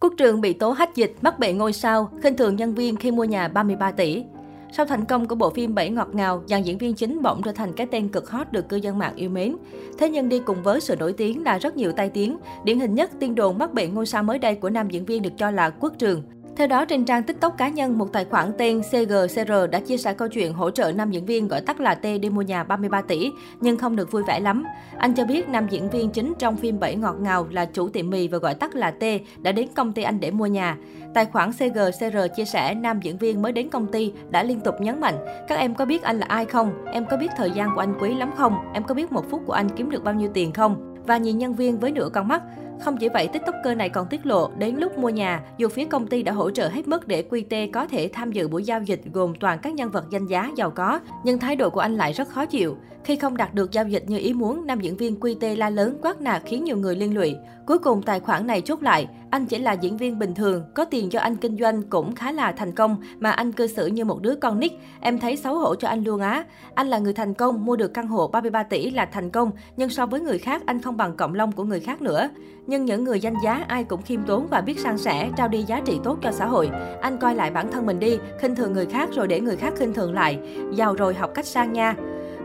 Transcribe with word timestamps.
Quốc 0.00 0.14
trường 0.16 0.40
bị 0.40 0.52
tố 0.52 0.70
hách 0.70 0.96
dịch, 0.96 1.14
mắc 1.22 1.38
bệ 1.38 1.52
ngôi 1.52 1.72
sao, 1.72 2.10
khinh 2.22 2.36
thường 2.36 2.56
nhân 2.56 2.74
viên 2.74 2.96
khi 2.96 3.10
mua 3.10 3.24
nhà 3.24 3.48
33 3.48 3.92
tỷ. 3.92 4.24
Sau 4.72 4.86
thành 4.86 5.04
công 5.04 5.28
của 5.28 5.34
bộ 5.34 5.50
phim 5.50 5.74
Bảy 5.74 5.90
ngọt 5.90 6.08
ngào, 6.12 6.42
dàn 6.46 6.62
diễn 6.62 6.78
viên 6.78 6.94
chính 6.94 7.22
bỗng 7.22 7.42
trở 7.42 7.52
thành 7.52 7.72
cái 7.72 7.86
tên 7.90 8.08
cực 8.08 8.30
hot 8.30 8.52
được 8.52 8.68
cư 8.68 8.76
dân 8.76 8.98
mạng 8.98 9.14
yêu 9.16 9.30
mến. 9.30 9.56
Thế 9.98 10.10
nhưng 10.10 10.28
đi 10.28 10.40
cùng 10.40 10.62
với 10.62 10.80
sự 10.80 10.96
nổi 10.96 11.12
tiếng 11.12 11.44
là 11.44 11.58
rất 11.58 11.76
nhiều 11.76 11.92
tai 11.92 12.08
tiếng. 12.08 12.38
Điển 12.64 12.80
hình 12.80 12.94
nhất 12.94 13.10
tiên 13.20 13.34
đồn 13.34 13.58
mắc 13.58 13.74
bệnh 13.74 13.94
ngôi 13.94 14.06
sao 14.06 14.22
mới 14.22 14.38
đây 14.38 14.54
của 14.54 14.70
nam 14.70 14.90
diễn 14.90 15.04
viên 15.04 15.22
được 15.22 15.32
cho 15.36 15.50
là 15.50 15.70
Quốc 15.70 15.92
Trường. 15.98 16.22
Theo 16.60 16.66
đó, 16.66 16.84
trên 16.84 17.04
trang 17.04 17.22
TikTok 17.22 17.56
cá 17.58 17.68
nhân, 17.68 17.98
một 17.98 18.12
tài 18.12 18.24
khoản 18.24 18.52
tên 18.58 18.82
CGCR 18.82 19.52
đã 19.70 19.80
chia 19.80 19.96
sẻ 19.96 20.14
câu 20.14 20.28
chuyện 20.28 20.52
hỗ 20.52 20.70
trợ 20.70 20.92
nam 20.92 21.10
diễn 21.10 21.26
viên 21.26 21.48
gọi 21.48 21.60
tắt 21.60 21.80
là 21.80 21.94
T 21.94 22.02
đi 22.02 22.30
mua 22.30 22.42
nhà 22.42 22.64
33 22.64 23.02
tỷ, 23.02 23.30
nhưng 23.60 23.78
không 23.78 23.96
được 23.96 24.12
vui 24.12 24.22
vẻ 24.22 24.40
lắm. 24.40 24.64
Anh 24.96 25.14
cho 25.14 25.24
biết 25.24 25.48
nam 25.48 25.66
diễn 25.70 25.90
viên 25.90 26.10
chính 26.10 26.32
trong 26.38 26.56
phim 26.56 26.80
Bảy 26.80 26.96
ngọt 26.96 27.16
ngào 27.20 27.46
là 27.50 27.64
chủ 27.64 27.88
tiệm 27.88 28.10
mì 28.10 28.28
và 28.28 28.38
gọi 28.38 28.54
tắt 28.54 28.74
là 28.74 28.90
T 28.90 29.04
đã 29.38 29.52
đến 29.52 29.68
công 29.74 29.92
ty 29.92 30.02
anh 30.02 30.20
để 30.20 30.30
mua 30.30 30.46
nhà. 30.46 30.76
Tài 31.14 31.26
khoản 31.26 31.52
CGCR 31.52 32.16
chia 32.36 32.44
sẻ 32.44 32.74
nam 32.74 33.00
diễn 33.00 33.18
viên 33.18 33.42
mới 33.42 33.52
đến 33.52 33.68
công 33.68 33.86
ty 33.86 34.12
đã 34.30 34.42
liên 34.42 34.60
tục 34.60 34.74
nhấn 34.80 35.00
mạnh, 35.00 35.14
các 35.48 35.58
em 35.58 35.74
có 35.74 35.84
biết 35.84 36.02
anh 36.02 36.18
là 36.18 36.26
ai 36.26 36.44
không? 36.44 36.72
Em 36.92 37.04
có 37.10 37.16
biết 37.16 37.30
thời 37.36 37.50
gian 37.50 37.70
của 37.74 37.80
anh 37.80 37.94
quý 38.00 38.14
lắm 38.14 38.30
không? 38.36 38.56
Em 38.74 38.82
có 38.82 38.94
biết 38.94 39.12
một 39.12 39.30
phút 39.30 39.42
của 39.46 39.52
anh 39.52 39.68
kiếm 39.76 39.90
được 39.90 40.04
bao 40.04 40.14
nhiêu 40.14 40.30
tiền 40.34 40.52
không? 40.52 40.96
Và 41.06 41.16
nhìn 41.16 41.38
nhân 41.38 41.54
viên 41.54 41.78
với 41.78 41.92
nửa 41.92 42.08
con 42.12 42.28
mắt. 42.28 42.42
Không 42.84 42.96
chỉ 42.96 43.08
vậy, 43.08 43.28
tiktoker 43.32 43.76
này 43.76 43.88
còn 43.88 44.06
tiết 44.06 44.26
lộ, 44.26 44.50
đến 44.58 44.76
lúc 44.76 44.98
mua 44.98 45.08
nhà, 45.08 45.42
dù 45.58 45.68
phía 45.68 45.84
công 45.84 46.06
ty 46.06 46.22
đã 46.22 46.32
hỗ 46.32 46.50
trợ 46.50 46.68
hết 46.68 46.88
mức 46.88 47.08
để 47.08 47.24
QT 47.30 47.70
có 47.72 47.86
thể 47.86 48.10
tham 48.12 48.32
dự 48.32 48.48
buổi 48.48 48.62
giao 48.62 48.82
dịch 48.82 49.00
gồm 49.12 49.34
toàn 49.34 49.58
các 49.58 49.74
nhân 49.74 49.90
vật 49.90 50.04
danh 50.10 50.26
giá 50.26 50.50
giàu 50.56 50.70
có, 50.70 51.00
nhưng 51.24 51.38
thái 51.38 51.56
độ 51.56 51.70
của 51.70 51.80
anh 51.80 51.96
lại 51.96 52.12
rất 52.12 52.28
khó 52.28 52.46
chịu. 52.46 52.76
Khi 53.04 53.16
không 53.16 53.36
đạt 53.36 53.54
được 53.54 53.72
giao 53.72 53.88
dịch 53.88 54.04
như 54.06 54.18
ý 54.18 54.32
muốn, 54.32 54.66
nam 54.66 54.80
diễn 54.80 54.96
viên 54.96 55.20
QT 55.20 55.56
la 55.56 55.70
lớn 55.70 55.98
quát 56.02 56.20
nạt 56.20 56.42
khiến 56.44 56.64
nhiều 56.64 56.76
người 56.76 56.96
liên 56.96 57.14
lụy. 57.14 57.36
Cuối 57.66 57.78
cùng 57.78 58.02
tài 58.02 58.20
khoản 58.20 58.46
này 58.46 58.60
chốt 58.60 58.82
lại, 58.82 59.08
anh 59.30 59.46
chỉ 59.46 59.58
là 59.58 59.72
diễn 59.72 59.96
viên 59.96 60.18
bình 60.18 60.34
thường, 60.34 60.64
có 60.74 60.84
tiền 60.84 61.10
cho 61.10 61.20
anh 61.20 61.36
kinh 61.36 61.56
doanh 61.56 61.82
cũng 61.82 62.14
khá 62.14 62.32
là 62.32 62.52
thành 62.52 62.72
công 62.72 62.96
mà 63.18 63.30
anh 63.30 63.52
cư 63.52 63.66
xử 63.66 63.86
như 63.86 64.04
một 64.04 64.22
đứa 64.22 64.34
con 64.34 64.60
nít. 64.60 64.72
Em 65.00 65.18
thấy 65.18 65.36
xấu 65.36 65.58
hổ 65.58 65.74
cho 65.74 65.88
anh 65.88 66.04
luôn 66.04 66.20
á. 66.20 66.44
Anh 66.74 66.88
là 66.88 66.98
người 66.98 67.12
thành 67.12 67.34
công, 67.34 67.64
mua 67.64 67.76
được 67.76 67.94
căn 67.94 68.06
hộ 68.06 68.28
33 68.28 68.62
tỷ 68.62 68.90
là 68.90 69.06
thành 69.06 69.30
công, 69.30 69.50
nhưng 69.76 69.90
so 69.90 70.06
với 70.06 70.20
người 70.20 70.38
khác 70.38 70.62
anh 70.66 70.82
không 70.82 70.96
bằng 70.96 71.16
cộng 71.16 71.34
long 71.34 71.52
của 71.52 71.64
người 71.64 71.80
khác 71.80 72.02
nữa. 72.02 72.28
Nhưng 72.66 72.84
những 72.84 73.04
người 73.04 73.20
danh 73.20 73.34
giá 73.44 73.64
ai 73.68 73.84
cũng 73.84 74.02
khiêm 74.02 74.22
tốn 74.22 74.46
và 74.50 74.60
biết 74.60 74.78
san 74.80 74.98
sẻ, 74.98 75.30
trao 75.36 75.48
đi 75.48 75.62
giá 75.62 75.80
trị 75.80 76.00
tốt 76.04 76.18
cho 76.22 76.32
xã 76.32 76.46
hội. 76.46 76.70
Anh 77.00 77.18
coi 77.18 77.34
lại 77.34 77.50
bản 77.50 77.70
thân 77.72 77.86
mình 77.86 78.00
đi, 78.00 78.18
khinh 78.40 78.54
thường 78.54 78.72
người 78.72 78.86
khác 78.86 79.08
rồi 79.14 79.28
để 79.28 79.40
người 79.40 79.56
khác 79.56 79.74
khinh 79.76 79.94
thường 79.94 80.14
lại. 80.14 80.38
Giàu 80.74 80.94
rồi 80.94 81.14
học 81.14 81.30
cách 81.34 81.46
sang 81.46 81.72
nha. 81.72 81.94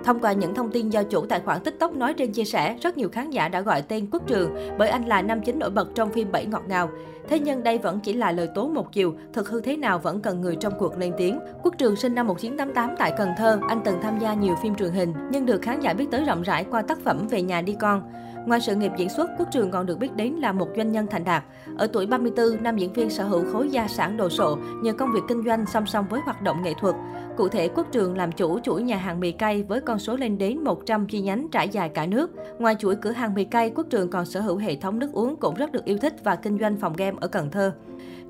Thông 0.06 0.20
qua 0.20 0.32
những 0.32 0.56
thông 0.56 0.72
tin 0.72 0.90
do 0.90 1.04
chủ 1.04 1.26
tài 1.26 1.40
khoản 1.40 1.62
TikTok 1.62 1.96
nói 1.96 2.14
trên 2.14 2.32
chia 2.32 2.44
sẻ, 2.44 2.78
rất 2.82 2.98
nhiều 2.98 3.10
khán 3.10 3.30
giả 3.30 3.48
đã 3.48 3.62
gọi 3.62 3.82
tên 3.82 4.08
Quốc 4.12 4.28
Trường 4.28 4.56
bởi 4.78 4.90
anh 4.90 5.06
là 5.06 5.22
nam 5.22 5.42
chính 5.42 5.60
nổi 5.60 5.70
bật 5.70 5.88
trong 5.96 6.12
phim 6.12 6.32
Bảy 6.32 6.46
ngọt 6.46 6.64
ngào. 6.68 6.90
Thế 7.30 7.40
nhưng 7.40 7.64
đây 7.64 7.78
vẫn 7.78 8.00
chỉ 8.00 8.14
là 8.14 8.32
lời 8.32 8.50
tố 8.56 8.68
một 8.68 8.92
chiều, 8.92 9.14
thực 9.34 9.50
hư 9.50 9.62
thế 9.62 9.78
nào 9.78 10.00
vẫn 10.00 10.22
cần 10.22 10.42
người 10.42 10.56
trong 10.56 10.74
cuộc 10.80 10.98
lên 10.98 11.14
tiếng. 11.18 11.40
Quốc 11.64 11.76
Trường 11.78 11.96
sinh 11.96 12.16
năm 12.16 12.28
1988 12.28 12.96
tại 12.98 13.14
Cần 13.18 13.30
Thơ, 13.38 13.60
anh 13.70 13.82
từng 13.86 14.02
tham 14.02 14.20
gia 14.20 14.34
nhiều 14.34 14.56
phim 14.64 14.76
truyền 14.76 14.92
hình 14.92 15.14
nhưng 15.32 15.46
được 15.46 15.62
khán 15.62 15.80
giả 15.80 15.94
biết 15.94 16.06
tới 16.12 16.24
rộng 16.26 16.42
rãi 16.42 16.66
qua 16.72 16.82
tác 16.82 17.00
phẩm 17.04 17.28
Về 17.28 17.42
nhà 17.42 17.62
đi 17.62 17.76
con. 17.80 18.02
Ngoài 18.46 18.62
sự 18.62 18.76
nghiệp 18.76 18.92
diễn 18.98 19.10
xuất, 19.10 19.30
Quốc 19.38 19.48
Trường 19.52 19.72
còn 19.72 19.86
được 19.86 20.00
biết 20.00 20.16
đến 20.16 20.34
là 20.34 20.52
một 20.52 20.68
doanh 20.78 20.92
nhân 20.92 21.08
thành 21.12 21.24
đạt. 21.24 21.44
Ở 21.78 21.88
tuổi 21.88 22.06
34, 22.06 22.64
nam 22.64 22.78
diễn 22.78 22.94
viên 22.94 23.10
sở 23.10 23.24
hữu 23.24 23.44
khối 23.54 23.70
gia 23.70 23.88
sản 23.88 24.18
đồ 24.18 24.30
sộ 24.30 24.58
nhờ 24.84 24.94
công 24.94 25.12
việc 25.14 25.22
kinh 25.28 25.44
doanh 25.46 25.66
song 25.66 25.86
song 25.86 26.06
với 26.10 26.22
hoạt 26.26 26.42
động 26.42 26.64
nghệ 26.64 26.74
thuật. 26.82 26.96
Cụ 27.38 27.50
thể, 27.50 27.68
Quốc 27.68 27.88
Trường 27.92 28.18
làm 28.18 28.32
chủ 28.32 28.60
chuỗi 28.60 28.84
nhà 28.84 28.98
hàng 28.98 29.20
mì 29.20 29.32
cay 29.32 29.64
với 29.64 29.82
con 29.82 30.00
số 30.00 30.16
lên 30.16 30.38
đến 30.38 30.64
100 30.64 31.08
chi 31.08 31.22
nhánh 31.22 31.48
trải 31.52 31.70
dài 31.70 31.90
cả 31.90 32.06
nước. 32.06 32.32
Ngoài 32.60 32.76
chuỗi 32.80 32.96
cửa 32.96 33.12
hàng 33.12 33.34
mì 33.34 33.44
cay, 33.44 33.70
Quốc 33.70 33.88
Trường 33.90 34.10
còn 34.10 34.26
sở 34.26 34.42
hữu 34.42 34.58
hệ 34.58 34.76
thống 34.76 35.00
nước 35.00 35.14
uống 35.14 35.36
cũng 35.36 35.56
rất 35.56 35.72
được 35.72 35.86
yêu 35.86 35.98
thích 35.98 36.14
và 36.24 36.36
kinh 36.36 36.60
doanh 36.60 36.78
phòng 36.78 36.94
game 36.94 37.18
ở 37.22 37.28
Cần 37.28 37.52
Thơ. 37.52 37.72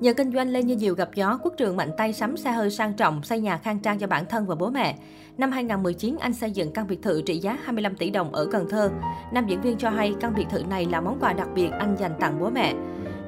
Nhờ 0.00 0.14
kinh 0.14 0.32
doanh 0.32 0.48
lên 0.48 0.66
như 0.66 0.76
diều 0.76 0.94
gặp 0.94 1.10
gió, 1.14 1.38
Quốc 1.42 1.54
Trường 1.56 1.76
mạnh 1.76 1.90
tay 1.96 2.12
sắm 2.12 2.36
xe 2.36 2.50
hơi 2.50 2.70
sang 2.70 2.92
trọng, 2.94 3.22
xây 3.22 3.40
nhà 3.40 3.58
khang 3.58 3.78
trang 3.78 3.98
cho 3.98 4.06
bản 4.06 4.26
thân 4.26 4.46
và 4.46 4.54
bố 4.54 4.70
mẹ. 4.70 4.98
Năm 5.38 5.50
2019, 5.50 6.16
anh 6.20 6.32
xây 6.32 6.50
dựng 6.50 6.72
căn 6.72 6.86
biệt 6.86 7.02
thự 7.02 7.22
trị 7.22 7.38
giá 7.38 7.58
25 7.62 7.96
tỷ 7.96 8.10
đồng 8.10 8.32
ở 8.32 8.46
Cần 8.52 8.68
Thơ. 8.68 8.90
Nam 9.32 9.46
diễn 9.46 9.60
viên 9.60 9.78
cho 9.78 9.90
hay 9.90 10.14
căn 10.20 10.32
biệt 10.36 10.46
thự 10.50 10.62
này 10.70 10.86
là 10.90 11.00
món 11.00 11.18
quà 11.20 11.32
đặc 11.32 11.48
biệt 11.54 11.70
anh 11.78 11.96
dành 11.98 12.12
tặng 12.20 12.40
bố 12.40 12.50
mẹ. 12.50 12.74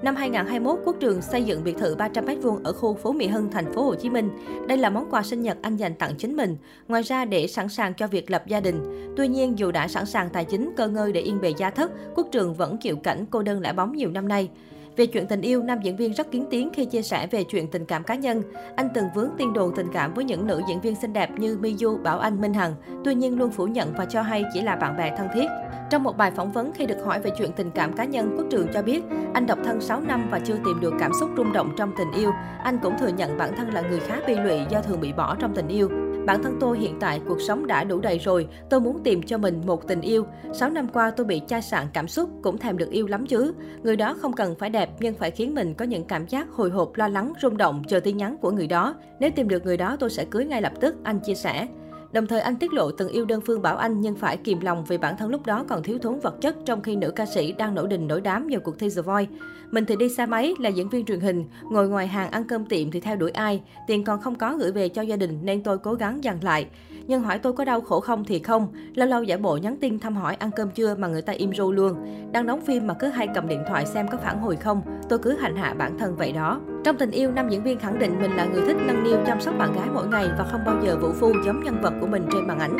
Năm 0.02 0.16
2021, 0.16 0.78
Quốc 0.84 0.96
Trường 1.00 1.22
xây 1.22 1.42
dựng 1.42 1.64
biệt 1.64 1.76
thự 1.78 1.94
300 1.94 2.26
m2 2.26 2.60
ở 2.64 2.72
khu 2.72 2.94
phố 2.94 3.12
Mỹ 3.12 3.26
Hưng, 3.26 3.50
thành 3.50 3.72
phố 3.72 3.82
Hồ 3.82 3.94
Chí 3.94 4.10
Minh. 4.10 4.30
Đây 4.68 4.78
là 4.78 4.90
món 4.90 5.10
quà 5.10 5.22
sinh 5.22 5.42
nhật 5.42 5.58
anh 5.62 5.76
dành 5.76 5.94
tặng 5.94 6.14
chính 6.18 6.36
mình. 6.36 6.56
Ngoài 6.88 7.02
ra 7.02 7.24
để 7.24 7.46
sẵn 7.46 7.68
sàng 7.68 7.94
cho 7.94 8.06
việc 8.06 8.30
lập 8.30 8.46
gia 8.46 8.60
đình. 8.60 8.80
Tuy 9.16 9.28
nhiên, 9.28 9.58
dù 9.58 9.70
đã 9.70 9.88
sẵn 9.88 10.06
sàng 10.06 10.30
tài 10.30 10.44
chính 10.44 10.70
cơ 10.76 10.88
ngơi 10.88 11.12
để 11.12 11.20
yên 11.20 11.40
bề 11.40 11.54
gia 11.56 11.70
thất, 11.70 11.90
Quốc 12.14 12.28
Trường 12.32 12.54
vẫn 12.54 12.78
chịu 12.78 12.96
cảnh 12.96 13.24
cô 13.30 13.42
đơn 13.42 13.60
lẻ 13.60 13.72
bóng 13.72 13.96
nhiều 13.96 14.10
năm 14.10 14.28
nay. 14.28 14.50
Về 14.98 15.06
chuyện 15.06 15.26
tình 15.26 15.40
yêu, 15.40 15.62
nam 15.62 15.78
diễn 15.82 15.96
viên 15.96 16.12
rất 16.12 16.30
kiến 16.30 16.46
tiếng 16.50 16.70
khi 16.72 16.84
chia 16.84 17.02
sẻ 17.02 17.26
về 17.30 17.44
chuyện 17.44 17.68
tình 17.68 17.84
cảm 17.84 18.04
cá 18.04 18.14
nhân. 18.14 18.42
Anh 18.76 18.88
từng 18.94 19.04
vướng 19.14 19.30
tiên 19.38 19.52
đồn 19.52 19.74
tình 19.76 19.86
cảm 19.92 20.14
với 20.14 20.24
những 20.24 20.46
nữ 20.46 20.60
diễn 20.68 20.80
viên 20.80 20.94
xinh 20.94 21.12
đẹp 21.12 21.30
như 21.38 21.58
Miyu, 21.58 21.98
Bảo 21.98 22.18
Anh, 22.18 22.40
Minh 22.40 22.54
Hằng, 22.54 22.74
tuy 23.04 23.14
nhiên 23.14 23.38
luôn 23.38 23.50
phủ 23.50 23.66
nhận 23.66 23.92
và 23.92 24.04
cho 24.04 24.22
hay 24.22 24.44
chỉ 24.54 24.60
là 24.60 24.76
bạn 24.76 24.96
bè 24.96 25.16
thân 25.16 25.28
thiết. 25.34 25.46
Trong 25.90 26.02
một 26.02 26.16
bài 26.16 26.30
phỏng 26.30 26.52
vấn 26.52 26.72
khi 26.72 26.86
được 26.86 27.04
hỏi 27.04 27.20
về 27.20 27.30
chuyện 27.38 27.52
tình 27.52 27.70
cảm 27.70 27.92
cá 27.92 28.04
nhân, 28.04 28.34
Quốc 28.36 28.46
Trường 28.50 28.66
cho 28.74 28.82
biết 28.82 29.02
anh 29.34 29.46
độc 29.46 29.58
thân 29.64 29.80
6 29.80 30.00
năm 30.00 30.28
và 30.30 30.38
chưa 30.38 30.56
tìm 30.64 30.80
được 30.80 30.94
cảm 31.00 31.12
xúc 31.20 31.30
rung 31.36 31.52
động 31.52 31.72
trong 31.76 31.92
tình 31.98 32.12
yêu. 32.12 32.30
Anh 32.62 32.78
cũng 32.82 32.98
thừa 32.98 33.08
nhận 33.08 33.38
bản 33.38 33.56
thân 33.56 33.74
là 33.74 33.80
người 33.80 34.00
khá 34.00 34.20
bi 34.26 34.34
lụy 34.34 34.60
do 34.70 34.80
thường 34.80 35.00
bị 35.00 35.12
bỏ 35.12 35.36
trong 35.38 35.54
tình 35.54 35.68
yêu. 35.68 36.07
Bản 36.28 36.42
thân 36.42 36.56
tôi 36.60 36.78
hiện 36.78 36.96
tại 37.00 37.20
cuộc 37.28 37.40
sống 37.40 37.66
đã 37.66 37.84
đủ 37.84 38.00
đầy 38.00 38.18
rồi, 38.18 38.48
tôi 38.70 38.80
muốn 38.80 39.02
tìm 39.04 39.22
cho 39.22 39.38
mình 39.38 39.62
một 39.66 39.88
tình 39.88 40.00
yêu. 40.00 40.26
6 40.52 40.70
năm 40.70 40.88
qua 40.88 41.10
tôi 41.10 41.26
bị 41.26 41.40
chai 41.46 41.62
sạn 41.62 41.86
cảm 41.92 42.08
xúc, 42.08 42.30
cũng 42.42 42.58
thèm 42.58 42.78
được 42.78 42.90
yêu 42.90 43.06
lắm 43.06 43.26
chứ. 43.26 43.54
Người 43.82 43.96
đó 43.96 44.14
không 44.20 44.32
cần 44.32 44.54
phải 44.58 44.70
đẹp 44.70 44.90
nhưng 45.00 45.14
phải 45.14 45.30
khiến 45.30 45.54
mình 45.54 45.74
có 45.74 45.84
những 45.84 46.04
cảm 46.04 46.26
giác 46.26 46.50
hồi 46.50 46.70
hộp, 46.70 46.96
lo 46.96 47.08
lắng, 47.08 47.32
rung 47.42 47.56
động 47.56 47.82
chờ 47.88 48.00
tin 48.00 48.16
nhắn 48.16 48.36
của 48.40 48.50
người 48.50 48.66
đó. 48.66 48.94
Nếu 49.20 49.30
tìm 49.36 49.48
được 49.48 49.64
người 49.64 49.76
đó 49.76 49.96
tôi 50.00 50.10
sẽ 50.10 50.24
cưới 50.24 50.44
ngay 50.44 50.62
lập 50.62 50.72
tức, 50.80 50.96
anh 51.02 51.20
chia 51.20 51.34
sẻ. 51.34 51.66
Đồng 52.12 52.26
thời 52.26 52.40
anh 52.40 52.56
tiết 52.56 52.72
lộ 52.72 52.90
từng 52.90 53.08
yêu 53.08 53.24
đơn 53.24 53.40
phương 53.46 53.62
Bảo 53.62 53.76
Anh 53.76 54.00
nhưng 54.00 54.14
phải 54.14 54.36
kìm 54.36 54.60
lòng 54.60 54.84
vì 54.84 54.98
bản 54.98 55.16
thân 55.16 55.30
lúc 55.30 55.46
đó 55.46 55.64
còn 55.68 55.82
thiếu 55.82 55.98
thốn 55.98 56.20
vật 56.20 56.40
chất 56.40 56.56
trong 56.64 56.82
khi 56.82 56.96
nữ 56.96 57.10
ca 57.10 57.26
sĩ 57.26 57.52
đang 57.52 57.74
nổi 57.74 57.88
đình 57.88 58.08
nổi 58.08 58.20
đám 58.20 58.46
nhờ 58.46 58.58
cuộc 58.58 58.78
thi 58.78 58.88
The 58.96 59.02
Voice. 59.02 59.32
Mình 59.70 59.84
thì 59.84 59.96
đi 59.96 60.08
xa 60.08 60.26
máy 60.26 60.54
là 60.58 60.68
diễn 60.68 60.88
viên 60.88 61.04
truyền 61.04 61.20
hình, 61.20 61.44
ngồi 61.70 61.88
ngoài 61.88 62.06
hàng 62.06 62.30
ăn 62.30 62.44
cơm 62.44 62.66
tiệm 62.66 62.90
thì 62.90 63.00
theo 63.00 63.16
đuổi 63.16 63.30
ai, 63.30 63.62
tiền 63.86 64.04
còn 64.04 64.20
không 64.20 64.34
có 64.34 64.56
gửi 64.56 64.72
về 64.72 64.88
cho 64.88 65.02
gia 65.02 65.16
đình 65.16 65.38
nên 65.42 65.62
tôi 65.62 65.78
cố 65.78 65.94
gắng 65.94 66.24
dằn 66.24 66.38
lại. 66.42 66.66
Nhưng 67.06 67.22
hỏi 67.22 67.38
tôi 67.38 67.52
có 67.52 67.64
đau 67.64 67.80
khổ 67.80 68.00
không 68.00 68.24
thì 68.24 68.38
không, 68.38 68.68
lâu 68.94 69.08
lâu 69.08 69.22
giả 69.22 69.36
bộ 69.36 69.56
nhắn 69.56 69.76
tin 69.80 69.98
thăm 69.98 70.16
hỏi 70.16 70.34
ăn 70.34 70.50
cơm 70.56 70.70
chưa 70.70 70.94
mà 70.94 71.08
người 71.08 71.22
ta 71.22 71.32
im 71.32 71.52
ru 71.54 71.72
luôn. 71.72 71.94
Đang 72.32 72.46
đóng 72.46 72.60
phim 72.60 72.86
mà 72.86 72.94
cứ 72.94 73.08
hay 73.08 73.28
cầm 73.34 73.48
điện 73.48 73.62
thoại 73.68 73.86
xem 73.86 74.08
có 74.08 74.18
phản 74.18 74.38
hồi 74.40 74.56
không, 74.56 74.82
tôi 75.08 75.18
cứ 75.18 75.36
hành 75.36 75.56
hạ 75.56 75.74
bản 75.78 75.98
thân 75.98 76.16
vậy 76.16 76.32
đó. 76.32 76.60
Trong 76.84 76.96
tình 76.98 77.10
yêu, 77.10 77.30
nam 77.30 77.48
diễn 77.48 77.62
viên 77.62 77.78
khẳng 77.78 77.98
định 77.98 78.18
mình 78.20 78.36
là 78.36 78.44
người 78.44 78.62
thích 78.66 78.76
nâng 78.86 79.04
niu 79.04 79.16
chăm 79.26 79.40
sóc 79.40 79.54
bạn 79.58 79.72
gái 79.72 79.88
mỗi 79.94 80.06
ngày 80.06 80.28
và 80.38 80.44
không 80.44 80.60
bao 80.66 80.76
giờ 80.84 80.96
vũ 81.00 81.12
phu 81.12 81.32
giống 81.46 81.64
nhân 81.64 81.80
vật 81.82 81.92
của 82.00 82.06
mình 82.06 82.26
trên 82.32 82.46
màn 82.46 82.58
ảnh. 82.58 82.76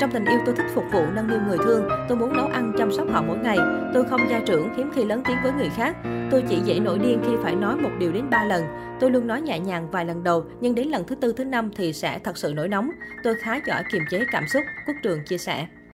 Trong 0.00 0.10
tình 0.10 0.24
yêu 0.24 0.38
tôi 0.46 0.54
thích 0.54 0.66
phục 0.74 0.84
vụ 0.92 1.06
nâng 1.14 1.28
niu 1.28 1.38
người 1.48 1.58
thương, 1.64 1.88
tôi 2.08 2.18
muốn 2.18 2.36
nấu 2.36 2.46
ăn 2.46 2.72
chăm 2.78 2.92
sóc 2.92 3.06
họ 3.12 3.22
mỗi 3.22 3.38
ngày. 3.38 3.58
Tôi 3.94 4.04
không 4.04 4.20
gia 4.30 4.40
trưởng, 4.40 4.74
hiếm 4.76 4.90
khi 4.94 5.04
lớn 5.04 5.22
tiếng 5.28 5.36
với 5.42 5.52
người 5.52 5.68
khác. 5.76 5.96
Tôi 6.30 6.44
chỉ 6.48 6.60
dễ 6.64 6.80
nổi 6.80 6.98
điên 6.98 7.20
khi 7.26 7.32
phải 7.42 7.54
nói 7.54 7.76
một 7.76 7.90
điều 7.98 8.12
đến 8.12 8.30
ba 8.30 8.44
lần. 8.44 8.64
Tôi 9.00 9.10
luôn 9.10 9.26
nói 9.26 9.40
nhẹ 9.40 9.58
nhàng 9.58 9.90
vài 9.90 10.04
lần 10.04 10.24
đầu, 10.24 10.44
nhưng 10.60 10.74
đến 10.74 10.88
lần 10.88 11.04
thứ 11.04 11.14
tư 11.14 11.32
thứ 11.36 11.44
năm 11.44 11.70
thì 11.76 11.92
sẽ 11.92 12.18
thật 12.18 12.38
sự 12.38 12.52
nổi 12.56 12.68
nóng. 12.68 12.90
Tôi 13.24 13.34
khá 13.34 13.60
giỏi 13.66 13.82
kiềm 13.92 14.02
chế 14.10 14.24
cảm 14.32 14.48
xúc, 14.48 14.62
Quốc 14.86 14.96
Trường 15.02 15.24
chia 15.24 15.38
sẻ. 15.38 15.66